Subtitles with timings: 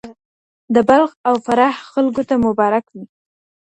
[0.73, 3.03] د بلخ او فراه خلکو ته مبارک وي.